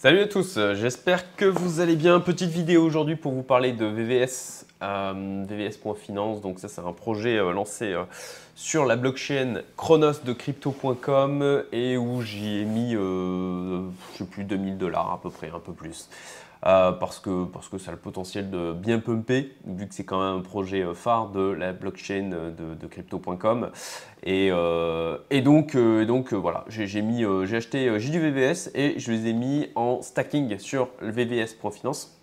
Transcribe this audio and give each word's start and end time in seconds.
Salut 0.00 0.20
à 0.20 0.28
tous, 0.28 0.56
j'espère 0.74 1.34
que 1.34 1.44
vous 1.44 1.80
allez 1.80 1.96
bien. 1.96 2.20
Petite 2.20 2.50
vidéo 2.50 2.84
aujourd'hui 2.84 3.16
pour 3.16 3.32
vous 3.32 3.42
parler 3.42 3.72
de 3.72 3.84
VVS, 3.84 4.64
euh, 4.80 5.44
VVS.finance. 5.44 6.40
Donc 6.40 6.60
ça 6.60 6.68
c'est 6.68 6.82
un 6.82 6.92
projet 6.92 7.36
euh, 7.36 7.52
lancé 7.52 7.86
euh, 7.94 8.04
sur 8.54 8.84
la 8.84 8.94
blockchain 8.94 9.62
Chronos 9.76 10.20
de 10.24 10.32
crypto.com 10.32 11.64
et 11.72 11.96
où 11.96 12.22
j'y 12.22 12.58
ai 12.58 12.64
mis, 12.64 12.92
je 12.92 13.82
sais 14.16 14.24
plus, 14.24 14.44
2000 14.44 14.78
dollars 14.78 15.14
à 15.14 15.20
peu 15.20 15.30
près, 15.30 15.50
un 15.52 15.58
peu 15.58 15.72
plus. 15.72 16.08
Euh, 16.66 16.92
parce, 16.92 17.20
que, 17.20 17.44
parce 17.44 17.68
ça 17.78 17.90
a 17.90 17.94
le 17.94 18.00
potentiel 18.00 18.50
de 18.50 18.72
bien 18.72 18.98
pumper, 18.98 19.52
vu 19.64 19.86
que 19.86 19.94
c'est 19.94 20.04
quand 20.04 20.18
même 20.18 20.40
un 20.40 20.42
projet 20.42 20.82
euh, 20.82 20.94
phare 20.94 21.28
de 21.30 21.40
la 21.40 21.72
blockchain 21.72 22.30
de, 22.30 22.86
crypto.com. 22.86 23.70
Et, 24.24 24.48
euh, 24.50 25.18
donc, 25.42 25.76
voilà, 26.34 26.64
j'ai 26.68 27.02
mis, 27.02 27.24
j'ai 27.44 27.56
acheté, 27.56 27.98
j'ai 28.00 28.10
du 28.10 28.20
VVS 28.20 28.70
et 28.74 28.98
je 28.98 29.12
les 29.12 29.28
ai 29.28 29.32
mis 29.32 29.68
en 29.76 30.02
stacking 30.02 30.58
sur 30.58 30.88
le 31.00 31.10
VVS.finance. 31.10 32.17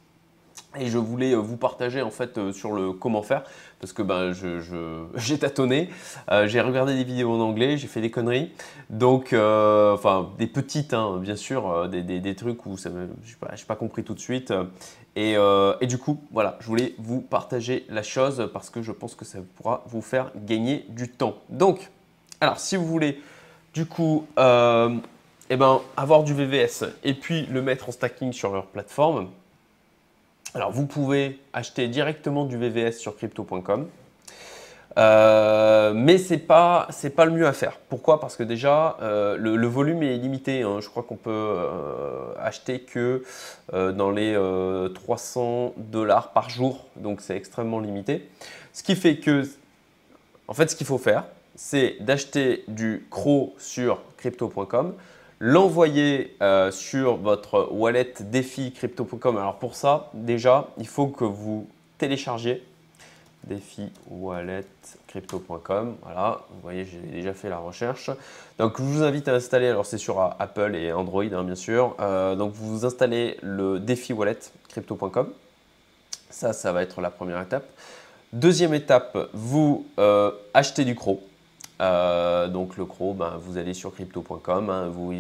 Et 0.79 0.88
je 0.88 0.97
voulais 0.97 1.34
euh, 1.34 1.38
vous 1.38 1.57
partager 1.57 2.02
en 2.02 2.11
fait 2.11 2.38
euh, 2.38 2.52
sur 2.52 2.71
le 2.71 2.91
comment 2.93 3.21
faire 3.21 3.43
parce 3.79 3.93
que 3.93 4.02
ben, 4.02 4.34
j'ai 5.15 5.38
tâtonné, 5.38 5.89
euh, 6.31 6.48
j'ai 6.48 6.61
regardé 6.61 6.95
des 6.95 7.03
vidéos 7.03 7.31
en 7.31 7.39
anglais, 7.39 7.77
j'ai 7.77 7.88
fait 7.88 8.01
des 8.01 8.09
conneries, 8.11 8.51
donc 8.89 9.27
enfin 9.34 10.29
des 10.38 10.48
petites 10.48 10.93
hein, 10.93 11.17
bien 11.21 11.35
sûr, 11.35 11.88
des, 11.89 12.35
trucs 12.35 12.65
où 12.65 12.77
je 12.77 12.89
n'ai 12.89 13.07
pas, 13.39 13.53
pas, 13.67 13.75
compris 13.75 14.03
tout 14.03 14.13
de 14.13 14.20
suite. 14.20 14.53
Et, 15.15 15.35
et, 15.81 15.88
du 15.88 15.98
coup, 15.98 16.20
voilà, 16.31 16.57
je 16.59 16.67
voulais 16.67 16.95
vous 16.98 17.21
partager 17.21 17.85
la 17.89 18.03
chose 18.03 18.49
parce 18.53 18.70
que 18.70 18.81
je 18.81 18.91
pense 18.91 19.15
que 19.15 19.23
ça 19.23 19.39
pourra 19.55 19.84
vous 19.87 20.01
faire 20.01 20.31
gagner 20.35 20.85
du 20.89 21.09
temps. 21.09 21.35
Donc, 21.49 21.91
alors 22.41 22.59
si 22.59 22.76
vous 22.76 22.85
voulez 22.85 23.21
du 23.73 23.85
coup 23.85 24.26
eh 24.37 25.57
ben, 25.57 25.81
avoir 25.95 26.23
du 26.23 26.34
VVS 26.34 26.85
et 27.03 27.13
puis 27.13 27.45
le 27.45 27.62
mettre 27.62 27.89
en 27.89 27.91
stacking 27.91 28.34
sur 28.34 28.51
leur 28.51 28.65
plateforme, 28.65 29.29
alors, 30.55 30.71
vous 30.71 30.85
pouvez 30.85 31.37
acheter 31.51 31.89
directement 31.89 32.45
du 32.45 32.57
VVS 32.57 32.93
sur 32.93 33.17
crypto.com. 33.17 33.89
Euh, 34.98 35.91
mais 35.93 36.17
ce 36.17 36.34
n'est 36.34 36.39
pas, 36.39 36.87
pas 37.13 37.25
le 37.25 37.31
mieux 37.31 37.45
à 37.45 37.51
faire. 37.51 37.77
Pourquoi? 37.89 38.21
Parce 38.21 38.37
que 38.37 38.43
déjà, 38.43 38.95
euh, 39.01 39.35
le, 39.35 39.67
volume 39.67 40.01
est 40.01 40.15
limité. 40.15 40.61
Hein. 40.61 40.77
Je 40.79 40.87
crois 40.87 41.03
qu'on 41.03 41.17
peut 41.17 41.29
euh, 41.29 42.31
acheter 42.39 42.79
que 42.79 43.23
dans 43.73 44.11
les 44.11 44.39
300 44.93 45.73
dollars 45.76 46.31
par 46.31 46.49
jour. 46.49 46.85
Donc, 46.95 47.20
c'est 47.20 47.35
extrêmement 47.35 47.81
limité. 47.81 48.29
Ce 48.71 48.81
qui 48.81 48.95
fait 48.95 49.17
que, 49.17 49.43
en 50.48 50.53
fait, 50.53 50.71
ce 50.71 50.77
qu'il 50.77 50.87
faut 50.87 50.98
faire, 50.98 51.26
c'est 51.55 51.98
d'acheter 51.99 52.63
du 52.70 53.05
CRO 53.11 53.53
sur 53.57 53.99
crypto.com 54.15 54.93
l'envoyer 55.40 56.36
euh, 56.41 56.72
sur 56.72 57.18
votre 57.18 57.70
wallet 57.72 58.14
défi 58.20 58.72
crypto.com. 58.72 59.38
Alors 59.38 59.60
pour 59.60 59.76
ça, 59.76 60.10
déjà, 60.14 60.68
il 60.78 60.88
faut 60.88 61.08
que 61.08 61.26
vous 61.26 61.68
téléchargiez 61.98 62.64
défi 63.46 63.91
wallet 64.09 64.66
crypto.com. 65.08 65.96
Voilà, 66.02 66.41
vous 66.50 66.62
voyez, 66.62 66.86
j'ai 66.86 67.00
déjà 67.00 67.34
fait 67.34 67.50
la 67.50 67.58
recherche. 67.58 68.09
Donc, 68.58 68.78
je 68.78 68.84
vous 68.84 69.03
invite 69.03 69.28
à 69.28 69.36
installer, 69.36 69.68
alors 69.68 69.86
c'est 69.86 69.97
sur 69.97 70.19
Apple 70.40 70.75
et 70.75 70.91
Android, 70.91 71.24
hein, 71.24 71.44
bien 71.44 71.56
sûr. 71.56 71.96
Euh, 72.00 72.36
donc, 72.36 72.53
vous 72.53 72.86
installez 72.86 73.38
le 73.41 73.80
défi 73.80 74.13
wallet 74.13 74.40
crypto.com. 74.69 75.30
Ça, 76.30 76.53
ça 76.53 76.72
va 76.72 76.81
être 76.81 77.02
la 77.02 77.09
première 77.09 77.41
étape. 77.41 77.66
Deuxième 78.34 78.74
étape, 78.74 79.18
vous 79.34 79.86
euh, 80.00 80.31
achetez 80.53 80.84
du 80.84 80.96
CRO. 80.96 81.22
Euh, 81.81 82.47
donc 82.47 82.78
le 82.78 82.85
CRO, 82.85 83.13
ben, 83.13 83.38
vous 83.40 83.57
allez 83.57 83.73
sur 83.73 83.94
crypto.com. 83.94 84.69
Hein, 84.69 84.90
vous. 84.90 85.12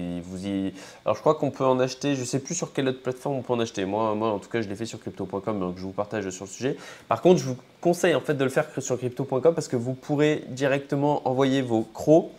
Alors 1.03 1.15
je 1.15 1.21
crois 1.21 1.35
qu'on 1.35 1.51
peut 1.51 1.65
en 1.65 1.79
acheter, 1.79 2.15
je 2.15 2.21
ne 2.21 2.25
sais 2.25 2.39
plus 2.39 2.55
sur 2.55 2.73
quelle 2.73 2.87
autre 2.87 3.01
plateforme 3.01 3.35
on 3.35 3.41
peut 3.41 3.53
en 3.53 3.59
acheter. 3.59 3.85
Moi, 3.85 4.11
en 4.11 4.39
tout 4.39 4.49
cas, 4.49 4.61
je 4.61 4.69
l'ai 4.69 4.75
fait 4.75 4.85
sur 4.85 4.99
crypto.com, 4.99 5.59
donc 5.59 5.77
je 5.77 5.83
vous 5.83 5.91
partage 5.91 6.29
sur 6.29 6.45
le 6.45 6.49
sujet. 6.49 6.77
Par 7.07 7.21
contre, 7.21 7.39
je 7.39 7.45
vous 7.45 7.57
conseille 7.81 8.15
en 8.15 8.21
fait 8.21 8.35
de 8.35 8.43
le 8.43 8.49
faire 8.49 8.65
sur 8.79 8.97
crypto.com 8.97 9.53
parce 9.53 9.67
que 9.67 9.75
vous 9.75 9.93
pourrez 9.93 10.43
directement 10.49 11.27
envoyer 11.27 11.61
vos 11.61 11.81
CRO 11.93 12.31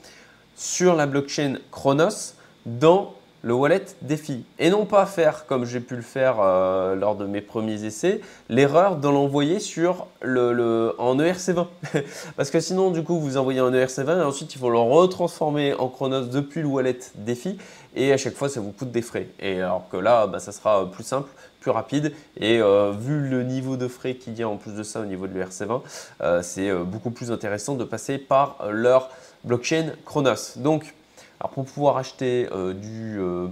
sur 0.57 0.95
la 0.95 1.07
blockchain 1.07 1.59
Chronos 1.71 2.35
dans 2.65 3.15
le 3.47 3.55
wallet 3.55 3.85
défi. 4.03 4.45
Et 4.59 4.71
non 4.71 4.87
pas 4.87 5.07
faire, 5.07 5.47
comme 5.47 5.65
j'ai 5.65 5.79
pu 5.79 5.95
le 5.95 6.03
faire 6.03 6.39
euh, 6.41 6.97
lors 6.97 7.15
de 7.15 7.27
mes 7.27 7.41
premiers 7.41 7.85
essais, 7.85 8.21
l'erreur 8.49 8.97
de 8.97 9.09
l'envoyer 9.09 9.61
sur 9.61 10.09
le, 10.21 10.97
en 10.99 11.17
ERC20. 11.17 11.69
Parce 12.37 12.51
que 12.51 12.59
sinon, 12.59 12.91
du 12.91 13.05
coup, 13.05 13.21
vous 13.21 13.37
envoyez 13.37 13.61
en 13.61 13.71
ERC20 13.71 14.19
et 14.19 14.23
ensuite, 14.25 14.53
il 14.57 14.59
faut 14.59 14.69
le 14.69 14.81
retransformer 14.81 15.75
en 15.75 15.89
Chronos 15.89 16.23
depuis 16.23 16.61
le 16.61 16.67
wallet 16.67 16.99
défi. 17.15 17.57
Et 17.95 18.13
à 18.13 18.17
chaque 18.17 18.35
fois, 18.35 18.49
ça 18.49 18.59
vous 18.59 18.73
coûte 18.73 18.91
des 18.91 19.01
frais. 19.01 19.29
Et 19.39 19.61
alors 19.61 19.89
que 19.93 19.97
là, 19.97 20.27
bah, 20.27 20.41
ça 20.41 20.51
sera 20.51 20.91
plus 20.91 21.05
simple, 21.05 21.31
plus 21.61 21.71
rapide. 21.71 22.13
Et 22.37 22.61
euh, 22.61 22.91
vu 22.99 23.29
le 23.29 23.45
niveau 23.45 23.77
de 23.77 23.87
frais 23.87 24.17
qu'il 24.17 24.37
y 24.37 24.43
a 24.43 24.49
en 24.49 24.57
plus 24.57 24.75
de 24.75 24.83
ça 24.83 24.99
au 24.99 25.05
niveau 25.05 25.29
de 25.29 25.39
l'ERC20, 25.39 25.83
euh, 26.21 26.43
c'est 26.43 26.75
beaucoup 26.75 27.13
plus 27.13 27.31
intéressant 27.31 27.77
de 27.77 27.85
passer 27.85 28.19
par 28.19 28.57
leur 28.73 29.09
blockchain 29.45 29.93
Chronos. 30.05 30.57
Donc, 30.57 30.96
alors 31.41 31.51
pour 31.51 31.67
pouvoir 31.67 31.97
acheter 31.99 32.49
euh, 32.53 32.73
du, 32.73 33.19
euh, 33.19 33.49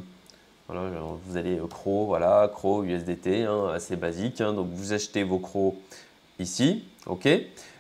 voilà, 0.69 0.91
vous 1.27 1.37
allez 1.37 1.59
euh, 1.59 1.67
CRO, 1.67 2.07
voilà, 2.07 2.51
CRO 2.55 2.83
USDT, 2.83 3.45
hein, 3.45 3.69
assez 3.75 3.97
basique. 3.97 4.41
Hein. 4.41 4.55
donc 4.55 4.69
vous 4.73 4.93
achetez 4.93 5.23
vos 5.23 5.39
CRO 5.39 5.77
ici, 6.39 6.85
ok. 7.07 7.29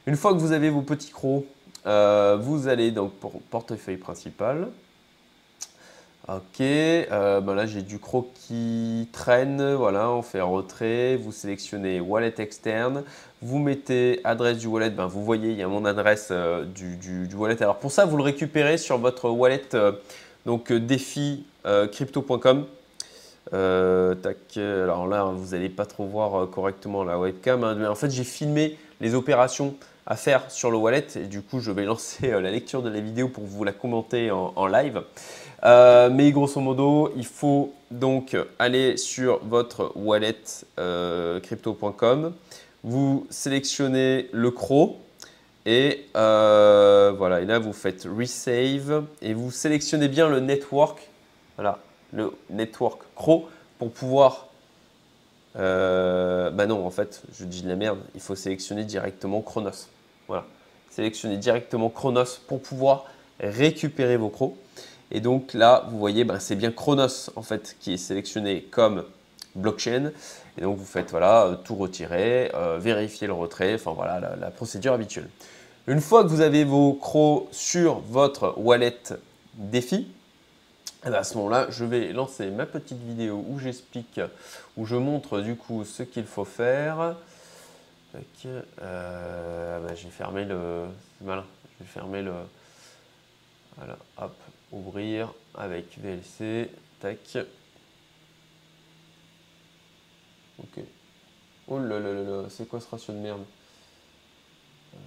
Une 0.06 0.16
fois 0.16 0.34
que 0.34 0.38
vous 0.38 0.52
avez 0.52 0.68
vos 0.68 0.82
petits 0.82 1.10
CRO, 1.10 1.46
vous 1.84 2.68
allez 2.68 2.90
donc 2.90 3.12
pour 3.14 3.40
portefeuille 3.50 3.96
principal. 3.96 4.68
Ok, 6.26 6.58
ben 6.58 7.54
là 7.54 7.66
j'ai 7.66 7.82
du 7.82 7.98
CRO 7.98 8.32
qui 8.34 9.10
traîne, 9.12 9.74
voilà, 9.74 10.08
on 10.08 10.22
fait 10.22 10.40
retrait, 10.40 11.16
vous 11.16 11.32
sélectionnez 11.32 12.00
wallet 12.00 12.32
externe, 12.38 13.04
vous 13.42 13.58
mettez 13.58 14.22
adresse 14.24 14.56
du 14.56 14.66
wallet, 14.66 14.88
ben 14.88 15.04
vous 15.04 15.22
voyez, 15.22 15.50
il 15.50 15.58
y 15.58 15.62
a 15.62 15.68
mon 15.68 15.84
adresse 15.84 16.28
euh, 16.30 16.64
du, 16.64 17.28
wallet. 17.36 17.62
Alors 17.62 17.76
pour 17.76 17.92
ça, 17.92 18.06
vous 18.06 18.16
le 18.16 18.22
récupérez 18.22 18.78
sur 18.78 18.96
votre 18.96 19.28
wallet, 19.28 19.74
euh, 19.74 19.92
donc 20.46 20.72
euh, 20.72 20.80
défi 20.80 21.44
crypto.com. 21.92 22.64
alors 23.52 25.06
là, 25.06 25.24
vous 25.24 25.50
n'allez 25.50 25.68
pas 25.68 25.84
trop 25.84 26.06
voir 26.06 26.48
correctement 26.48 27.04
la 27.04 27.18
webcam, 27.18 27.62
hein, 27.64 27.76
mais 27.78 27.86
en 27.86 27.94
fait, 27.94 28.10
j'ai 28.10 28.24
filmé 28.24 28.78
les 29.02 29.14
opérations 29.14 29.74
à 30.06 30.16
faire 30.16 30.50
sur 30.50 30.70
le 30.70 30.78
wallet 30.78 31.06
et 31.16 31.26
du 31.26 31.42
coup, 31.42 31.60
je 31.60 31.70
vais 31.70 31.84
lancer 31.84 32.30
la 32.30 32.50
lecture 32.50 32.82
de 32.82 32.88
la 32.88 33.00
vidéo 33.00 33.28
pour 33.28 33.44
vous 33.44 33.62
la 33.62 33.72
commenter 33.72 34.30
en, 34.30 34.66
live. 34.66 35.02
Mais 35.64 36.30
grosso 36.32 36.60
modo, 36.60 37.12
il 37.16 37.26
faut 37.26 37.72
donc 37.90 38.36
aller 38.58 38.96
sur 38.96 39.40
votre 39.44 39.92
wallet 39.96 40.36
crypto.com 41.42 42.34
vous 42.84 43.26
sélectionnez 43.30 44.28
le 44.32 44.50
CRO 44.50 45.00
et 45.66 46.04
euh, 46.16 47.14
voilà, 47.16 47.40
et 47.40 47.46
là 47.46 47.58
vous 47.58 47.72
faites 47.72 48.06
Resave 48.06 49.06
et 49.22 49.32
vous 49.32 49.50
sélectionnez 49.50 50.08
bien 50.08 50.28
le 50.28 50.40
network, 50.40 51.08
voilà, 51.56 51.78
le 52.12 52.32
network 52.50 53.00
CRO 53.16 53.48
pour 53.78 53.90
pouvoir. 53.90 54.48
Euh, 55.56 56.50
bah 56.50 56.66
non, 56.66 56.84
en 56.84 56.90
fait, 56.90 57.22
je 57.32 57.44
dis 57.44 57.62
de 57.62 57.68
la 57.68 57.76
merde, 57.76 58.00
il 58.14 58.20
faut 58.20 58.34
sélectionner 58.34 58.84
directement 58.84 59.40
Chronos. 59.40 59.88
Voilà, 60.28 60.44
sélectionner 60.90 61.38
directement 61.38 61.88
Chronos 61.88 62.40
pour 62.46 62.60
pouvoir 62.60 63.06
récupérer 63.40 64.18
vos 64.18 64.28
CRO. 64.28 64.58
Et 65.10 65.20
donc 65.20 65.54
là, 65.54 65.86
vous 65.90 65.98
voyez, 65.98 66.24
bah, 66.24 66.40
c'est 66.40 66.56
bien 66.56 66.70
Chronos 66.70 67.30
en 67.36 67.42
fait 67.42 67.76
qui 67.80 67.94
est 67.94 67.98
sélectionné 67.98 68.62
comme 68.70 69.04
blockchain. 69.54 70.12
Et 70.58 70.62
donc 70.62 70.78
vous 70.78 70.84
faites 70.84 71.10
voilà, 71.10 71.46
euh, 71.46 71.54
tout 71.56 71.74
retirer, 71.74 72.50
euh, 72.54 72.78
vérifier 72.78 73.26
le 73.26 73.32
retrait, 73.32 73.74
enfin 73.74 73.92
voilà 73.92 74.36
la, 74.36 74.50
procédure 74.50 74.92
habituelle. 74.92 75.28
Une 75.86 76.00
fois 76.00 76.22
que 76.22 76.28
vous 76.28 76.40
avez 76.40 76.64
vos 76.64 76.94
crocs 76.94 77.48
sur 77.50 78.00
votre 78.00 78.54
wallet 78.56 78.96
défi, 79.54 80.08
eh 81.06 81.10
ben, 81.10 81.16
à 81.16 81.24
ce 81.24 81.36
moment-là, 81.36 81.66
je 81.70 81.84
vais 81.84 82.12
lancer 82.12 82.50
ma 82.50 82.66
petite 82.66 83.02
vidéo 83.02 83.44
où 83.48 83.58
j'explique, 83.58 84.20
où 84.76 84.86
je 84.86 84.96
montre 84.96 85.40
du 85.40 85.56
coup 85.56 85.84
ce 85.84 86.02
qu'il 86.02 86.24
faut 86.24 86.46
faire. 86.46 87.16
Euh, 88.46 89.86
ben, 89.86 89.96
j'ai 89.96 90.08
fermé 90.08 90.44
le. 90.44 90.84
Malin. 91.20 91.44
J'ai 91.80 91.86
fermé 91.86 92.22
le. 92.22 92.32
Voilà, 93.76 93.96
hop, 94.18 94.36
ouvrir 94.74 95.32
avec 95.54 95.98
VLC. 95.98 96.70
Tac. 97.00 97.38
Ok. 100.58 100.84
Oh 101.68 101.78
là 101.78 101.98
là 101.98 102.12
là 102.12 102.22
là, 102.22 102.42
c'est 102.50 102.68
quoi 102.68 102.80
ce 102.80 102.88
ratio 102.90 103.14
de 103.14 103.18
merde? 103.18 103.42
Euh, 104.94 104.98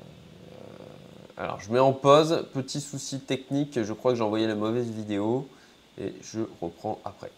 Alors, 1.38 1.60
je 1.62 1.72
mets 1.72 1.80
en 1.80 1.94
pause. 1.94 2.46
Petit 2.54 2.82
souci 2.82 3.20
technique, 3.20 3.82
je 3.82 3.94
crois 3.94 4.12
que 4.12 4.18
j'ai 4.18 4.24
envoyé 4.24 4.48
la 4.48 4.56
mauvaise 4.56 4.90
vidéo. 4.90 5.48
Et 6.00 6.14
je 6.22 6.42
reprends 6.62 7.00
après. 7.06 7.32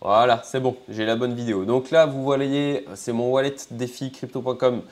Voilà, 0.00 0.42
c'est 0.44 0.60
bon, 0.60 0.76
j'ai 0.88 1.04
la 1.04 1.16
bonne 1.16 1.34
vidéo. 1.34 1.64
Donc 1.64 1.90
là, 1.90 2.06
vous 2.06 2.22
voyez, 2.22 2.86
c'est 2.94 3.12
mon 3.12 3.32
wallet 3.32 3.56
défi 3.72 4.12
crypto.com 4.12 4.82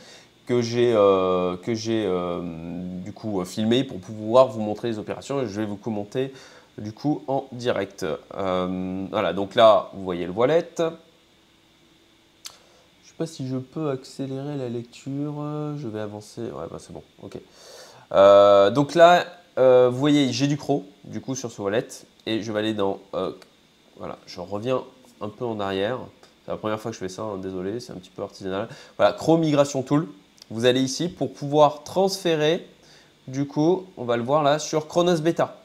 que 0.47 0.63
j'ai 0.63 0.95
euh, 0.95 1.57
euh, 1.67 2.41
du 3.05 3.13
coup 3.13 3.45
filmé 3.45 3.85
pour 3.85 3.99
pouvoir 3.99 4.49
vous 4.49 4.61
montrer 4.61 4.89
les 4.89 4.99
opérations. 4.99 5.41
Je 5.41 5.61
vais 5.61 5.67
vous 5.67 5.77
commenter 5.77 6.33
du 6.79 6.93
coup 6.93 7.23
en 7.27 7.47
direct. 7.53 8.07
Euh, 8.35 9.07
voilà, 9.11 9.33
donc 9.33 9.55
là, 9.55 9.91
vous 9.95 10.05
voyez 10.05 10.27
le 10.27 10.33
wallet. 10.33 10.69
Je 10.79 10.85
ne 10.85 10.91
sais 13.05 13.15
pas 13.19 13.27
si 13.27 13.49
je 13.49 13.57
peux 13.57 13.91
accélérer 13.91 14.57
la 14.57 14.69
lecture. 14.69 15.35
Je 15.77 15.89
vais 15.89 16.01
avancer. 16.01 16.43
Ouais, 16.43 16.67
bah 16.71 16.77
c'est 16.79 16.93
bon. 16.93 17.03
Ok. 17.23 17.39
Euh, 18.13 18.71
donc 18.71 18.95
là, 18.95 19.25
euh, 19.59 19.89
vous 19.91 19.99
voyez, 19.99 20.33
j'ai 20.33 20.47
du 20.47 20.57
CRO, 20.57 20.85
du 21.05 21.21
coup, 21.21 21.35
sur 21.35 21.51
ce 21.51 21.61
wallet. 21.61 21.89
Et 22.27 22.43
je 22.43 22.53
vais 22.53 22.59
aller 22.59 22.75
dans... 22.75 22.99
voilà, 23.97 24.19
je 24.27 24.41
reviens 24.41 24.83
un 25.21 25.29
peu 25.29 25.45
en 25.45 25.59
arrière. 25.61 25.99
C'est 26.45 26.53
la 26.53 26.59
première 26.59 26.79
fois 26.79 26.93
que 26.93 26.95
je 26.95 27.01
fais 27.01 27.09
ça, 27.09 27.23
hein, 27.23 27.39
désolé, 27.39 27.81
c'est 27.81 27.93
un 27.93 27.97
petit 27.97 28.11
peu 28.11 28.23
artisanal. 28.23 28.69
Voilà, 28.97 29.13
CRO 29.13 29.37
Migration 29.37 29.83
Tool. 29.83 30.07
Vous 30.51 30.65
allez 30.65 30.81
ici 30.81 31.09
pour 31.09 31.33
pouvoir 31.33 31.83
transférer, 31.83 32.67
du 33.27 33.47
coup, 33.47 33.87
on 33.97 34.05
va 34.05 34.17
le 34.17 34.23
voir 34.23 34.43
là, 34.43 34.59
sur 34.59 34.87
Chronos 34.87 35.21
Beta. 35.21 35.57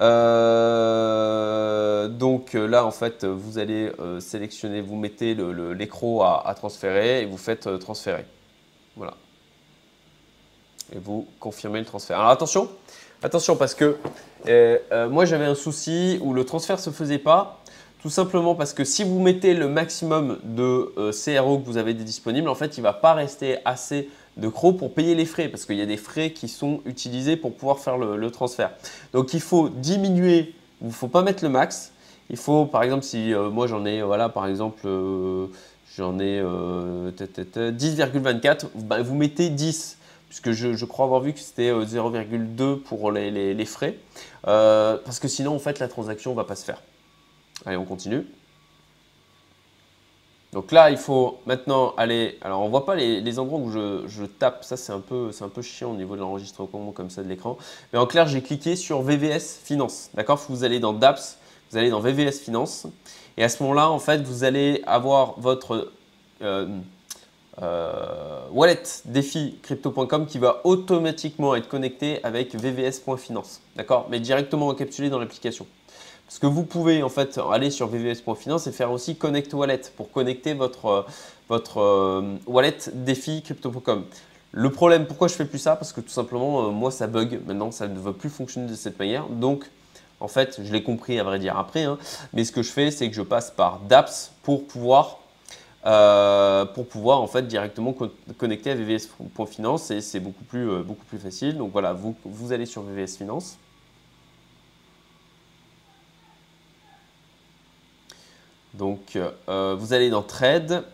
Euh, 0.00 2.08
donc 2.08 2.54
là, 2.54 2.84
en 2.84 2.90
fait, 2.90 3.24
vous 3.24 3.58
allez 3.58 3.90
euh, 3.98 4.20
sélectionner, 4.20 4.82
vous 4.82 4.96
mettez 4.96 5.36
l'écro 5.74 6.22
à, 6.22 6.54
transférer 6.56 7.22
et 7.22 7.26
vous 7.26 7.38
faites 7.38 7.66
euh, 7.66 7.78
transférer. 7.78 8.24
Voilà. 8.96 9.14
Et 10.94 10.98
vous 10.98 11.26
confirmez 11.38 11.80
le 11.80 11.86
transfert. 11.86 12.18
Alors 12.18 12.30
attention, 12.30 12.68
attention 13.22 13.56
parce 13.56 13.74
que 13.74 13.96
moi 15.08 15.24
j'avais 15.24 15.44
un 15.44 15.54
souci 15.54 16.18
où 16.20 16.34
le 16.34 16.44
transfert 16.44 16.76
ne 16.76 16.82
se 16.82 16.90
faisait 16.90 17.18
pas. 17.18 17.60
Tout 18.02 18.10
simplement 18.10 18.54
parce 18.54 18.72
que 18.72 18.84
si 18.84 19.04
vous 19.04 19.20
mettez 19.20 19.54
le 19.54 19.68
maximum 19.68 20.38
de 20.42 20.92
CRO 21.12 21.58
que 21.58 21.66
vous 21.66 21.76
avez 21.76 21.92
disponible, 21.92 22.48
en 22.48 22.54
fait, 22.54 22.78
il 22.78 22.80
ne 22.80 22.84
va 22.84 22.94
pas 22.94 23.12
rester 23.12 23.58
assez 23.64 24.08
de 24.36 24.48
CRO 24.48 24.72
pour 24.72 24.94
payer 24.94 25.14
les 25.14 25.26
frais, 25.26 25.48
parce 25.48 25.64
qu'il 25.64 25.76
y 25.76 25.82
a 25.82 25.86
des 25.86 25.96
frais 25.96 26.30
qui 26.30 26.48
sont 26.48 26.80
utilisés 26.86 27.36
pour 27.36 27.54
pouvoir 27.54 27.78
faire 27.78 27.98
le, 27.98 28.30
transfert. 28.30 28.70
Donc 29.12 29.34
il 29.34 29.40
faut 29.40 29.68
diminuer, 29.68 30.54
il 30.80 30.88
ne 30.88 30.92
faut 30.92 31.08
pas 31.08 31.22
mettre 31.22 31.44
le 31.44 31.50
max. 31.50 31.92
Il 32.30 32.36
faut, 32.36 32.64
par 32.64 32.84
exemple, 32.84 33.04
si 33.04 33.34
euh, 33.34 33.50
moi 33.50 33.66
j'en 33.66 33.84
ai, 33.84 34.02
voilà, 34.02 34.28
par 34.28 34.46
exemple, 34.46 34.82
euh, 34.84 35.48
j'en 35.96 36.20
ai 36.20 36.40
10,24, 36.40 38.64
euh, 38.64 38.68
bah, 38.76 39.02
vous 39.02 39.16
mettez 39.16 39.50
10 39.50 39.96
puisque 40.28 40.52
je, 40.52 40.84
crois 40.84 41.06
avoir 41.06 41.22
vu 41.22 41.32
que 41.32 41.40
c'était 41.40 41.72
0,2 41.72 42.76
pour 42.76 43.10
les, 43.10 43.52
les 43.52 43.64
frais, 43.64 43.96
parce 44.44 45.18
que 45.18 45.26
sinon, 45.26 45.56
en 45.56 45.58
fait, 45.58 45.80
la 45.80 45.88
transaction 45.88 46.30
ne 46.30 46.36
va 46.36 46.44
pas 46.44 46.54
se 46.54 46.64
faire. 46.64 46.80
Allez, 47.66 47.76
on 47.76 47.84
continue. 47.84 48.26
Donc 50.52 50.72
là, 50.72 50.90
il 50.90 50.96
faut 50.96 51.38
maintenant 51.46 51.94
aller. 51.96 52.38
Alors, 52.42 52.62
on 52.62 52.64
ne 52.64 52.70
voit 52.70 52.84
pas 52.84 52.96
les, 52.96 53.38
endroits 53.38 53.60
où 53.60 53.70
je, 53.70 54.24
tape. 54.24 54.64
Ça, 54.64 54.76
c'est 54.76 54.92
un, 54.92 55.00
peu, 55.00 55.30
un 55.40 55.48
peu 55.48 55.62
chiant 55.62 55.92
au 55.92 55.96
niveau 55.96 56.16
de 56.16 56.20
l'enregistrement 56.20 56.92
comme 56.92 57.10
ça 57.10 57.22
de 57.22 57.28
l'écran. 57.28 57.56
Mais 57.92 57.98
en 57.98 58.06
clair, 58.06 58.26
j'ai 58.26 58.42
cliqué 58.42 58.74
sur 58.74 59.02
VVS 59.02 59.60
Finance. 59.62 60.10
D'accord? 60.14 60.44
Vous 60.48 60.64
allez 60.64 60.80
dans 60.80 60.92
DAPS, 60.92 61.38
vous 61.70 61.78
allez 61.78 61.90
dans 61.90 62.00
VVS 62.00 62.40
Finance. 62.40 62.86
Et 63.36 63.44
à 63.44 63.48
ce 63.48 63.62
moment-là, 63.62 63.90
en 63.90 64.00
fait, 64.00 64.22
vous 64.22 64.42
allez 64.42 64.82
avoir 64.86 65.38
votre 65.38 65.92
euh, 66.42 66.66
euh, 67.62 68.40
wallet 68.50 68.82
défi 69.04 69.56
crypto.com 69.62 70.26
qui 70.26 70.38
va 70.38 70.62
automatiquement 70.64 71.54
être 71.54 71.68
connecté 71.68 72.24
avec 72.24 72.56
vvs.finance. 72.56 73.60
D'accord? 73.76 74.08
Mais 74.10 74.18
directement 74.18 74.68
encapsulé 74.68 75.10
dans 75.10 75.20
l'application. 75.20 75.66
Parce 76.30 76.38
que 76.38 76.46
vous 76.46 76.62
pouvez 76.62 77.02
en 77.02 77.08
fait 77.08 77.40
aller 77.50 77.72
sur 77.72 77.88
vvs.finance 77.88 78.68
et 78.68 78.70
faire 78.70 78.92
aussi 78.92 79.16
Connect 79.16 79.52
Wallet 79.52 79.80
pour 79.96 80.12
connecter 80.12 80.54
votre, 80.54 80.86
euh, 80.86 81.02
votre 81.48 81.78
euh, 81.78 82.36
wallet 82.46 82.76
défi 82.94 83.42
crypto.com. 83.42 84.04
Le 84.52 84.70
problème, 84.70 85.08
pourquoi 85.08 85.26
je 85.26 85.34
fais 85.34 85.44
plus 85.44 85.58
ça? 85.58 85.74
Parce 85.74 85.92
que 85.92 86.00
tout 86.00 86.10
simplement, 86.10 86.68
euh, 86.68 86.70
moi, 86.70 86.92
ça 86.92 87.08
bug. 87.08 87.40
Maintenant, 87.48 87.72
ça 87.72 87.88
ne 87.88 87.98
veut 87.98 88.12
plus 88.12 88.30
fonctionner 88.30 88.68
de 88.68 88.76
cette 88.76 88.96
manière. 88.96 89.26
Donc, 89.26 89.68
en 90.20 90.28
fait, 90.28 90.60
je 90.62 90.72
l'ai 90.72 90.84
compris 90.84 91.18
à 91.18 91.24
vrai 91.24 91.40
dire 91.40 91.58
après. 91.58 91.82
Hein. 91.82 91.98
mais 92.32 92.44
ce 92.44 92.52
que 92.52 92.62
je 92.62 92.70
fais, 92.70 92.92
c'est 92.92 93.10
que 93.10 93.16
je 93.16 93.22
passe 93.22 93.50
par 93.50 93.80
DApps 93.80 94.30
pour 94.44 94.68
pouvoir, 94.68 95.18
pour 95.82 96.86
pouvoir 96.86 97.22
en 97.22 97.26
fait 97.26 97.48
directement 97.48 97.92
connecter 98.38 98.70
à 98.70 98.76
vvs.finance 98.76 99.90
et 99.90 100.00
c'est 100.00 100.20
beaucoup 100.20 100.44
plus, 100.44 100.84
beaucoup 100.84 101.06
plus 101.06 101.18
facile. 101.18 101.58
Donc 101.58 101.72
voilà, 101.72 101.92
vous, 101.92 102.14
vous 102.24 102.52
allez 102.52 102.66
sur 102.66 102.82
VVS 102.82 103.16
Finance. 103.16 103.58
Donc, 108.80 109.18
euh, 109.46 109.76
vous 109.78 109.92
allez 109.92 110.08
dans 110.08 110.22
Trade. 110.22 110.84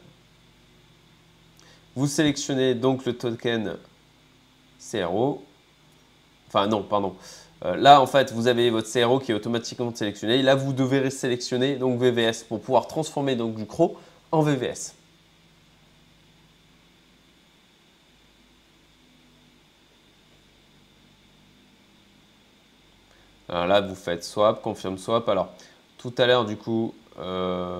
Vous 1.94 2.08
sélectionnez 2.08 2.74
donc 2.74 3.04
le 3.04 3.16
token 3.16 3.76
CRO. 4.90 5.44
Enfin, 6.48 6.66
non, 6.66 6.82
pardon. 6.82 7.14
Euh, 7.64 7.76
là, 7.76 8.00
en 8.00 8.06
fait, 8.08 8.32
vous 8.32 8.48
avez 8.48 8.70
votre 8.70 8.92
CRO 8.92 9.20
qui 9.20 9.30
est 9.30 9.36
automatiquement 9.36 9.94
sélectionné. 9.94 10.42
Là, 10.42 10.56
vous 10.56 10.72
devez 10.72 11.10
sélectionner 11.10 11.76
donc 11.76 12.00
VVS 12.00 12.42
pour 12.48 12.60
pouvoir 12.60 12.88
transformer 12.88 13.36
donc 13.36 13.54
du 13.54 13.66
CRO 13.66 13.96
en 14.32 14.42
VVS. 14.42 14.96
Alors 23.48 23.68
là, 23.68 23.80
vous 23.80 23.94
faites 23.94 24.24
swap, 24.24 24.60
confirme 24.60 24.98
swap. 24.98 25.28
Alors, 25.28 25.50
tout 25.98 26.12
à 26.18 26.26
l'heure, 26.26 26.44
du 26.46 26.56
coup, 26.56 26.92
euh, 27.18 27.75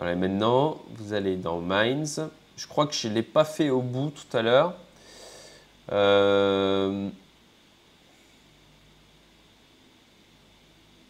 voilà, 0.00 0.16
maintenant, 0.16 0.78
vous 0.96 1.12
allez 1.12 1.36
dans 1.36 1.60
Mines. 1.60 2.30
Je 2.56 2.66
crois 2.66 2.86
que 2.86 2.94
je 2.94 3.06
ne 3.06 3.12
l'ai 3.12 3.22
pas 3.22 3.44
fait 3.44 3.68
au 3.68 3.82
bout 3.82 4.10
tout 4.10 4.34
à 4.34 4.40
l'heure. 4.40 4.72
Euh, 5.92 7.10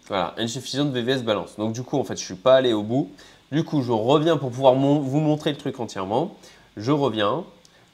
voilà, 0.08 0.34
insuffisante 0.38 0.90
VVS 0.90 1.22
balance. 1.22 1.54
Donc 1.56 1.72
du 1.72 1.84
coup, 1.84 1.98
en 1.98 2.02
fait, 2.02 2.16
je 2.16 2.22
ne 2.22 2.26
suis 2.26 2.34
pas 2.34 2.56
allé 2.56 2.72
au 2.72 2.82
bout. 2.82 3.12
Du 3.52 3.62
coup, 3.62 3.80
je 3.80 3.92
reviens 3.92 4.36
pour 4.36 4.50
pouvoir 4.50 4.74
vous 4.74 5.20
montrer 5.20 5.52
le 5.52 5.56
truc 5.56 5.78
entièrement. 5.78 6.34
Je 6.76 6.90
reviens, 6.90 7.44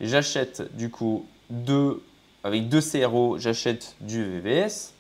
j'achète 0.01 0.75
du 0.79 0.89
coup 0.89 1.27
deux 1.51 2.03
avec 2.43 2.71
deux 2.71 2.81
CRO, 2.81 3.37
j'achète 3.37 3.97
du 4.01 4.25
VVS. 4.25 4.95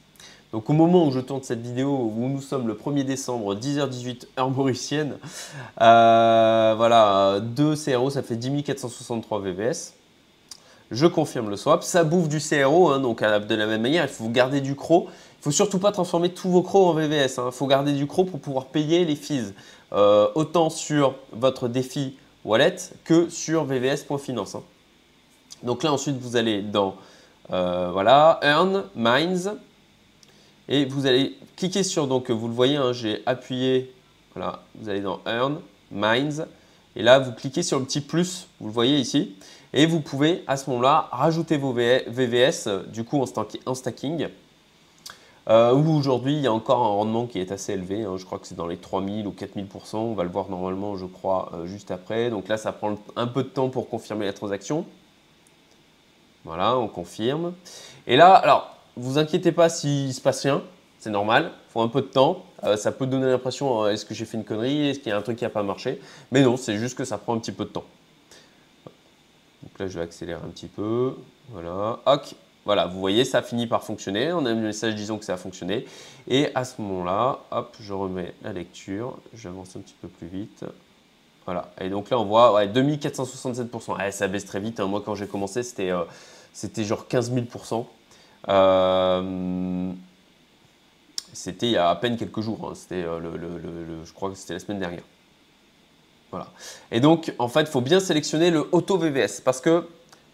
Donc 0.56 0.70
au 0.70 0.73
moment 0.73 1.06
où 1.06 1.11
je 1.11 1.20
tourne 1.20 1.43
cette 1.43 1.61
vidéo, 1.61 2.11
où 2.17 2.29
nous 2.31 2.41
sommes 2.41 2.67
le 2.67 2.73
1er 2.73 3.05
décembre, 3.05 3.55
10h18 3.55 4.26
heure 4.38 4.49
mauricienne, 4.49 5.19
euh, 5.82 6.73
voilà, 6.75 7.41
deux 7.43 7.75
CRO, 7.76 8.08
ça 8.08 8.23
fait 8.23 8.37
10 8.37 8.62
463 8.62 9.41
VVS. 9.41 9.93
Je 10.91 11.06
confirme 11.06 11.50
le 11.50 11.58
swap. 11.58 11.82
Ça 11.82 12.05
bouffe 12.05 12.31
du 12.31 12.38
CRO, 12.38 12.88
hein, 12.88 13.00
donc 13.00 13.20
de 13.20 13.55
la 13.55 13.67
même 13.67 13.82
manière, 13.82 14.05
il 14.05 14.08
faut 14.08 14.31
garder 14.31 14.62
du 14.62 14.75
CRO. 14.75 15.08
Il 15.40 15.42
faut 15.42 15.50
surtout 15.50 15.78
pas 15.78 15.92
transformer 15.92 16.31
tous 16.31 16.49
vos 16.49 16.62
CRO 16.62 16.87
en 16.87 16.95
VVS. 16.95 17.38
Hein. 17.38 17.49
Il 17.49 17.52
faut 17.52 17.66
garder 17.66 17.92
du 17.92 18.07
CRO 18.07 18.25
pour 18.25 18.40
pouvoir 18.40 18.64
payer 18.64 19.04
les 19.04 19.14
fees, 19.14 19.52
euh, 19.92 20.28
autant 20.35 20.71
sur 20.71 21.16
votre 21.33 21.69
défi 21.69 22.16
wallet 22.47 22.76
que 23.04 23.28
sur 23.28 23.66
vvs.finance. 23.66 24.54
Hein. 24.54 24.62
Donc 25.64 25.83
là, 25.83 25.92
ensuite, 25.92 26.16
vous 26.16 26.37
allez 26.37 26.62
dans 26.62 26.97
euh, 27.52 27.90
voilà, 27.92 28.40
Earn, 28.42 28.85
Mines. 28.95 29.59
Et 30.68 30.85
vous 30.85 31.06
allez 31.06 31.37
cliquer 31.56 31.82
sur, 31.82 32.06
donc 32.06 32.30
vous 32.30 32.49
le 32.49 32.54
voyez, 32.54 32.76
hein, 32.76 32.92
j'ai 32.92 33.23
appuyé, 33.26 33.92
voilà, 34.35 34.62
vous 34.75 34.88
allez 34.88 35.00
dans 35.00 35.20
Earn, 35.26 35.61
Mines. 35.90 36.46
Et 36.96 37.02
là, 37.02 37.18
vous 37.18 37.32
cliquez 37.32 37.62
sur 37.62 37.78
le 37.78 37.85
petit 37.85 38.00
plus, 38.00 38.49
vous 38.58 38.68
le 38.68 38.73
voyez 38.73 38.99
ici. 38.99 39.37
Et 39.73 39.87
vous 39.87 40.00
pouvez 40.00 40.42
à 40.46 40.56
ce 40.56 40.70
moment-là 40.70 41.08
rajouter 41.12 41.58
vos 41.58 41.73
VVS, 41.73 42.68
du 42.88 43.04
coup 43.04 43.23
en, 43.23 43.75
stacking. 43.75 44.28
Euh, 45.49 45.73
où 45.75 45.96
aujourd'hui, 45.96 46.35
il 46.35 46.40
y 46.40 46.46
a 46.49 46.52
encore 46.52 46.82
un 46.82 46.88
rendement 46.88 47.26
qui 47.26 47.38
est 47.38 47.52
assez 47.52 47.75
élevé. 47.75 48.02
Hein. 48.02 48.16
je 48.16 48.25
crois 48.25 48.38
que 48.38 48.49
c'est 48.49 48.56
dans 48.56 48.66
les 48.66 48.78
3000 48.78 49.26
ou 49.26 49.30
4000%. 49.30 49.96
On 49.96 50.14
va 50.14 50.25
le 50.25 50.30
voir 50.30 50.49
normalement, 50.49 50.96
je 50.96 51.06
crois, 51.06 51.52
euh, 51.54 51.66
juste 51.66 51.92
après. 51.92 52.30
Donc 52.30 52.49
là, 52.49 52.56
ça 52.56 52.73
prend 52.73 52.96
un 53.14 53.26
peu 53.26 53.44
de 53.44 53.49
temps 53.49 53.68
pour 53.68 53.88
confirmer 53.88 54.26
la 54.26 54.32
transaction. 54.32 54.87
Voilà, 56.44 56.76
on 56.78 56.88
confirme. 56.88 57.52
Et 58.06 58.16
là, 58.16 58.35
alors, 58.35 58.75
vous 58.97 59.19
inquiétez 59.19 59.53
pas 59.53 59.69
s'il 59.69 60.12
se 60.12 60.21
passe 60.21 60.43
rien, 60.43 60.62
c'est 60.99 61.11
normal, 61.11 61.53
il 61.69 61.73
faut 61.73 61.81
un 61.83 61.88
peu 61.88 62.00
de 62.00 62.07
temps. 62.07 62.45
Euh, 62.65 62.76
ça 62.76 62.91
peut 62.91 63.07
donner 63.07 63.26
l'impression, 63.26 63.85
euh, 63.85 63.91
est-ce 63.91 64.05
que 64.05 64.15
j'ai 64.15 64.25
fait 64.25 64.38
une 64.38 64.45
connerie, 64.45 64.88
est-ce 64.88 64.99
qu'il 64.99 65.11
y 65.11 65.12
a 65.12 65.17
un 65.17 65.23
truc 65.23 65.37
qui 65.37 65.45
n'a 65.45 65.50
pas 65.50 65.62
marché? 65.62 66.00
Mais 66.33 66.43
non, 66.43 66.57
c'est 66.57 66.76
juste 66.79 66.97
que 66.97 67.05
ça 67.05 67.19
prend 67.19 67.35
un 67.35 67.38
petit 67.38 67.53
peu 67.53 67.65
de 67.65 67.71
temps. 67.71 67.85
Donc 69.62 69.79
là, 69.79 69.88
je 69.88 69.99
vais 69.99 70.05
accélérer 70.05 70.41
un 70.43 70.49
petit 70.49 70.69
peu. 70.69 71.17
Voilà, 71.50 72.00
ok. 72.07 72.35
Voilà, 72.65 72.87
vous 72.87 72.99
voyez, 72.99 73.25
ça 73.25 73.43
finit 73.43 73.69
par 73.69 73.85
fonctionner. 73.85 74.33
On 74.33 74.45
a 74.45 74.50
un 74.50 74.55
message 74.55 74.97
disons 74.97 75.19
que 75.19 75.25
ça 75.25 75.35
a 75.35 75.37
fonctionné. 75.37 75.87
Et 76.26 76.49
à 76.57 76.65
ce 76.65 76.83
moment-là, 76.83 77.38
hop, 77.53 77.76
je 77.79 77.93
remets 77.93 78.35
la 78.43 78.53
lecture. 78.53 79.19
J'avance 79.35 79.76
un 79.76 79.81
petit 79.81 79.95
peu 80.00 80.09
plus 80.09 80.26
vite. 80.26 80.65
Voilà. 81.45 81.71
Et 81.81 81.88
donc 81.88 82.11
là, 82.11 82.19
on 82.19 82.25
voit 82.25 82.53
ouais, 82.55 82.67
2467%. 82.67 84.11
ça 84.11 84.26
baisse 84.26 84.47
très 84.47 84.59
vite. 84.59 84.81
Hein. 84.81 84.87
Moi, 84.87 85.00
quand 85.05 85.15
j'ai 85.15 85.29
commencé, 85.29 85.62
c'était 85.62 85.91
euh, 85.91 86.03
genre 86.79 87.07
15 87.07 87.33
000%. 87.33 87.87
Euh, 88.49 89.93
c'était 91.33 91.67
il 91.67 91.73
y 91.73 91.76
a 91.76 91.91
à 91.91 91.97
peine 91.97 92.17
quelques 92.17 92.41
jours. 92.41 92.73
Hein. 92.73 92.75
Euh, 92.93 94.05
je 94.05 94.12
crois 94.12 94.31
que 94.31 94.37
c'était 94.37 94.55
la 94.55 94.59
semaine 94.59 94.79
dernière. 94.79 95.03
Voilà. 96.31 96.49
Et 96.91 97.00
donc, 97.00 97.33
en 97.38 97.49
fait, 97.49 97.62
il 97.62 97.67
faut 97.67 97.81
bien 97.81 98.00
sélectionner 98.00 98.50
le 98.50 98.67
auto 98.73 98.99
VVS 98.99 99.41
parce 99.45 99.61
que 99.61 99.87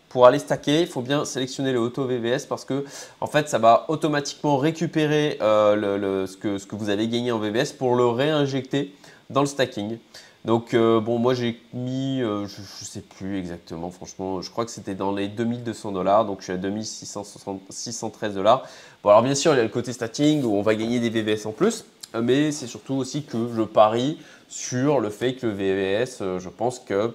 pour 0.09 0.27
aller 0.27 0.39
stacker, 0.39 0.83
il 0.83 0.87
faut 0.87 1.01
bien 1.01 1.25
sélectionner 1.25 1.73
le 1.73 1.81
auto 1.81 2.05
VVS 2.05 2.47
parce 2.47 2.65
que 2.65 2.85
en 3.21 3.27
fait, 3.27 3.49
ça 3.49 3.59
va 3.59 3.87
automatiquement 3.89 4.59
récupérer 4.59 5.39
euh, 5.41 6.27
ce, 6.27 6.37
que, 6.37 6.59
ce 6.59 6.67
que 6.67 6.77
vous 6.77 6.91
avez 6.91 7.09
gagné 7.09 7.33
en 7.33 7.39
VVS 7.39 7.73
pour 7.79 7.95
le 7.95 8.07
réinjecter 8.07 8.95
dans 9.33 9.41
le 9.41 9.47
stacking. 9.47 9.99
Donc 10.45 10.75
euh, 10.75 11.01
bon, 11.01 11.19
moi 11.19 11.35
j'ai 11.35 11.61
mis, 11.73 12.21
euh, 12.21 12.47
je 12.49 12.61
ne 12.61 12.85
sais 12.85 13.01
plus 13.01 13.39
exactement, 13.39 13.91
franchement, 13.91 14.43
je 14.43 14.51
crois 14.51 14.65
que 14.65 14.73
c'était 14.73 14.97
dans 14.97 15.13
les 15.13 15.29
2200 15.29 15.93
dollars, 15.93 16.25
donc 16.25 16.41
je 16.41 16.45
suis 16.45 16.53
à 16.53 16.57
2613 16.57 18.35
dollars. 18.35 18.67
Bon 19.05 19.11
alors 19.11 19.23
bien 19.23 19.37
sûr, 19.37 19.55
il 19.55 19.59
y 19.59 19.61
a 19.61 19.63
le 19.63 19.69
côté 19.69 19.93
stacking 19.93 20.43
où 20.43 20.55
on 20.55 20.63
va 20.63 20.75
gagner 20.75 20.99
des 20.99 21.11
VVS 21.11 21.47
en 21.47 21.53
plus, 21.53 21.85
mais 22.21 22.51
c'est 22.51 22.67
surtout 22.67 22.95
aussi 22.95 23.23
que 23.23 23.49
je 23.55 23.63
parie 23.63 24.19
sur 24.49 24.99
le 24.99 25.11
fait 25.11 25.35
que 25.35 25.47
le 25.47 25.53
VVS, 25.53 26.39
je 26.41 26.49
pense 26.49 26.81
que 26.81 27.15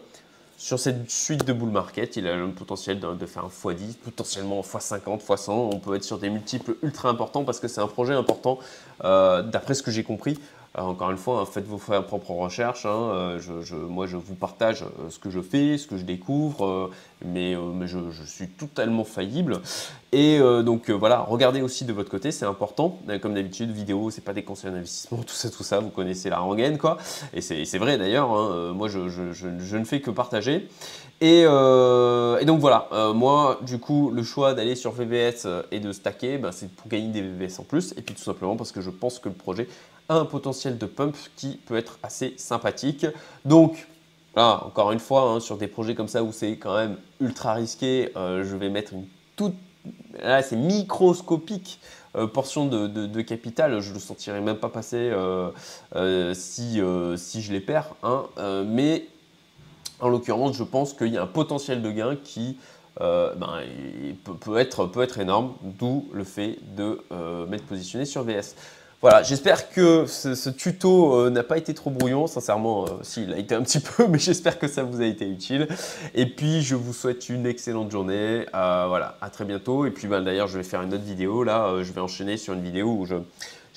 sur 0.57 0.79
cette 0.79 1.09
suite 1.11 1.45
de 1.45 1.53
bull 1.53 1.69
market, 1.69 2.15
il 2.15 2.27
a 2.27 2.35
le 2.35 2.49
potentiel 2.49 2.99
de, 2.99 3.25
faire 3.27 3.45
un 3.45 3.49
x10, 3.49 3.93
potentiellement 4.03 4.61
x50, 4.61 5.23
x100. 5.23 5.51
On 5.51 5.79
peut 5.79 5.95
être 5.95 6.03
sur 6.03 6.17
des 6.17 6.31
multiples 6.31 6.75
ultra 6.81 7.09
importants 7.09 7.43
parce 7.43 7.59
que 7.59 7.67
c'est 7.67 7.79
un 7.79 7.87
projet 7.87 8.15
important, 8.15 8.57
euh, 9.03 9.43
d'après 9.43 9.75
ce 9.75 9.83
que 9.83 9.91
j'ai 9.91 10.03
compris. 10.03 10.39
Euh, 10.77 10.81
encore 10.81 11.11
une 11.11 11.17
fois, 11.17 11.41
hein, 11.41 11.45
faites 11.45 11.65
vos 11.65 11.77
propres 11.77 12.31
recherches. 12.31 12.85
Hein, 12.85 13.11
euh, 13.11 13.39
moi, 13.89 14.05
je 14.05 14.17
vous 14.17 14.35
partage 14.35 14.83
euh, 14.83 15.09
ce 15.09 15.19
que 15.19 15.29
je 15.29 15.41
fais, 15.41 15.77
ce 15.77 15.87
que 15.87 15.97
je 15.97 16.03
découvre, 16.03 16.91
mais, 17.25 17.55
je, 17.85 17.97
suis 18.25 18.47
totalement 18.47 19.03
faillible. 19.03 19.61
Et 20.11 20.39
donc 20.63 20.89
voilà, 20.89 21.19
regardez 21.19 21.61
aussi 21.61 21.85
de 21.85 21.93
votre 21.93 22.09
côté, 22.09 22.31
c'est 22.31 22.45
important. 22.45 22.99
Comme 23.21 23.33
d'habitude, 23.33 23.71
vidéo, 23.71 24.09
c'est 24.11 24.23
pas 24.23 24.33
des 24.33 24.43
conseils 24.43 24.71
d'investissement, 24.71 25.17
tout 25.25 25.33
ça, 25.33 25.49
tout 25.49 25.63
ça. 25.63 25.79
Vous 25.79 25.89
connaissez 25.89 26.29
la 26.29 26.39
rengaine, 26.39 26.77
quoi. 26.77 26.97
Et 27.33 27.41
c'est 27.41 27.77
vrai 27.77 27.97
d'ailleurs. 27.97 28.31
Hein, 28.31 28.73
moi, 28.73 28.87
je, 28.87 29.77
ne 29.77 29.83
fais 29.83 30.01
que 30.01 30.11
partager. 30.11 30.67
Et, 31.21 31.43
donc 31.43 32.59
voilà, 32.59 32.87
moi 33.15 33.59
du 33.63 33.79
coup 33.79 34.11
le 34.11 34.23
choix 34.23 34.53
d'aller 34.53 34.75
sur 34.75 34.91
VVS 34.91 35.47
et 35.71 35.79
de 35.79 35.91
stacker, 35.91 36.37
ben, 36.37 36.51
c'est 36.51 36.69
pour 36.69 36.87
gagner 36.87 37.09
des 37.09 37.21
VVS 37.21 37.59
en 37.59 37.63
plus, 37.63 37.93
et 37.97 38.01
puis 38.01 38.13
tout 38.13 38.23
simplement 38.23 38.55
parce 38.55 38.71
que 38.71 38.81
je 38.81 38.91
pense 38.91 39.17
que 39.17 39.29
le 39.29 39.35
projet 39.35 39.67
un 40.09 40.25
potentiel 40.25 40.77
de 40.77 40.85
pump 40.85 41.15
qui 41.35 41.59
peut 41.65 41.75
être 41.75 41.99
assez 42.03 42.33
sympathique. 42.37 43.05
Donc, 43.45 43.87
là, 44.35 44.61
encore 44.65 44.91
une 44.91 44.99
fois, 44.99 45.23
hein, 45.23 45.39
sur 45.39 45.57
des 45.57 45.67
projets 45.67 45.95
comme 45.95 46.07
ça 46.07 46.23
où 46.23 46.31
c'est 46.31 46.57
quand 46.57 46.75
même 46.75 46.97
ultra 47.19 47.53
risqué, 47.53 48.11
euh, 48.15 48.43
je 48.43 48.55
vais 48.55 48.69
mettre 48.69 48.93
une 48.93 49.05
toute, 49.35 49.55
là 50.21 50.41
c'est 50.41 50.55
microscopique, 50.55 51.79
euh, 52.15 52.25
portion 52.25 52.65
de, 52.65 53.21
capital, 53.21 53.79
je 53.81 53.89
ne 53.89 53.95
le 53.95 53.99
sentirai 53.99 54.41
même 54.41 54.57
pas 54.57 54.69
passer 54.69 55.11
euh, 55.11 56.33
si, 56.33 56.81
si 57.17 57.41
je 57.41 57.51
les 57.51 57.59
perds. 57.59 57.95
Hein. 58.03 58.25
mais 58.65 59.07
en 59.99 60.09
l'occurrence, 60.09 60.55
je 60.55 60.63
pense 60.63 60.93
qu'il 60.93 61.07
y 61.07 61.17
a 61.17 61.23
un 61.23 61.27
potentiel 61.27 61.81
de 61.81 61.91
gain 61.91 62.15
qui 62.23 62.57
ben, 62.99 63.61
peut, 64.39 64.57
être, 64.57 64.85
peut 64.85 65.01
être 65.01 65.19
énorme, 65.19 65.53
d'où 65.61 66.07
le 66.13 66.23
fait 66.23 66.57
de 66.75 67.01
m'être 67.47 67.65
positionné 67.65 68.05
sur 68.05 68.23
VS. 68.23 68.55
Voilà, 68.99 69.21
j'espère 69.21 69.69
que 69.69 70.07
ce, 70.07 70.49
tuto 70.49 71.13
euh, 71.13 71.29
n'a 71.29 71.43
pas 71.43 71.59
été 71.59 71.75
trop 71.75 71.91
brouillon. 71.91 72.25
Sincèrement, 72.25 72.85
euh, 72.85 72.87
si, 73.03 73.23
il 73.23 73.33
a 73.33 73.37
été 73.37 73.53
un 73.53 73.61
petit 73.61 73.79
peu, 73.97 74.07
mais 74.07 74.17
j'espère 74.17 74.57
que 74.57 74.67
ça 74.67 74.81
vous 74.81 75.01
a 75.01 75.05
été 75.05 75.29
utile. 75.29 75.67
Et 76.15 76.25
puis, 76.25 76.63
je 76.63 76.73
vous 76.73 76.93
souhaite 76.93 77.29
une 77.29 77.45
excellente 77.45 77.91
journée. 77.91 78.47
Euh, 78.55 78.85
voilà, 78.87 79.15
à 79.21 79.29
très 79.29 79.45
bientôt. 79.45 79.85
Et 79.85 79.91
puis, 79.91 80.07
ben, 80.07 80.23
d'ailleurs, 80.23 80.47
je 80.47 80.57
vais 80.57 80.63
faire 80.63 80.81
une 80.81 80.95
autre 80.95 81.03
vidéo. 81.03 81.43
Là, 81.43 81.83
je 81.83 81.91
vais 81.91 82.01
enchaîner 82.01 82.37
sur 82.37 82.55
une 82.55 82.63
vidéo 82.63 82.87
où 82.87 83.05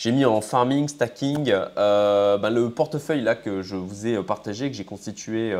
j'ai 0.00 0.12
mis 0.12 0.24
en 0.24 0.40
farming, 0.40 0.88
stacking, 0.88 1.52
ben, 1.76 2.50
le 2.50 2.70
portefeuille 2.70 3.20
là 3.20 3.34
que 3.34 3.60
je 3.60 3.76
vous 3.76 4.06
ai 4.06 4.20
partagé, 4.22 4.70
que 4.70 4.76
j'ai 4.76 4.84
constitué 4.84 5.54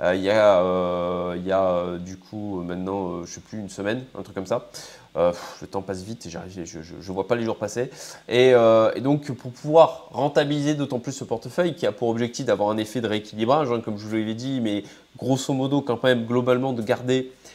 il, 0.00 0.20
y 0.20 0.30
a, 0.30 1.34
il 1.36 1.46
y 1.46 1.52
a 1.52 1.98
du 1.98 2.16
coup 2.16 2.62
maintenant, 2.62 3.16
je 3.16 3.20
ne 3.20 3.26
sais 3.26 3.40
plus, 3.40 3.58
une 3.58 3.68
semaine, 3.68 4.04
un 4.18 4.22
truc 4.22 4.34
comme 4.34 4.46
ça. 4.46 4.68
Euh, 5.16 5.32
le 5.60 5.68
temps 5.68 5.82
passe 5.82 6.02
vite 6.02 6.26
et 6.26 6.30
je 6.30 6.38
ne 6.38 7.12
vois 7.12 7.28
pas 7.28 7.36
les 7.36 7.44
jours 7.44 7.56
passer. 7.56 7.88
Euh, 8.30 8.90
et, 8.96 9.00
donc, 9.00 9.30
pour 9.32 9.52
pouvoir 9.52 10.08
rentabiliser 10.10 10.74
d'autant 10.74 10.98
plus 10.98 11.12
ce 11.12 11.22
portefeuille 11.22 11.76
qui 11.76 11.86
a 11.86 11.92
pour 11.92 12.08
objectif 12.08 12.46
d'avoir 12.46 12.70
un 12.70 12.78
effet 12.78 13.00
de 13.00 13.06
rééquilibrage, 13.06 13.70
hein, 13.70 13.80
comme 13.80 13.96
je 13.96 14.06
vous 14.06 14.14
l'ai 14.16 14.34
dit, 14.34 14.60
mais 14.60 14.82
grosso 15.16 15.52
modo, 15.52 15.82
quand 15.82 16.02
même, 16.02 16.26
globalement, 16.26 16.72
de 16.72 16.82
garder 16.82 17.30
euh, 17.30 17.53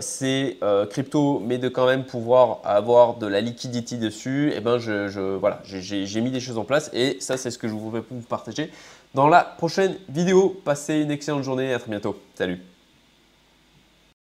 ces 0.00 0.58
cryptos, 0.90 1.40
mais 1.40 1.58
de 1.58 1.68
quand 1.68 1.86
même 1.86 2.04
pouvoir 2.04 2.60
avoir 2.64 3.16
de 3.16 3.26
la 3.26 3.40
liquidité 3.40 3.96
dessus, 3.96 4.50
et 4.50 4.56
eh 4.56 4.60
ben 4.60 4.78
je, 4.78 5.36
voilà, 5.36 5.60
j'ai 5.64 6.20
mis 6.20 6.30
des 6.30 6.40
choses 6.40 6.58
en 6.58 6.64
place 6.64 6.90
et 6.92 7.18
ça, 7.20 7.36
c'est 7.36 7.50
ce 7.50 7.58
que 7.58 7.68
je 7.68 7.74
voudrais 7.74 8.02
vous 8.10 8.20
partager 8.20 8.70
dans 9.14 9.28
la 9.28 9.42
prochaine 9.42 9.96
vidéo. 10.08 10.60
Passez 10.64 11.00
une 11.00 11.10
excellente 11.10 11.44
journée, 11.44 11.72
à 11.72 11.78
très 11.78 11.90
bientôt. 11.90 12.20
Salut 12.34 12.60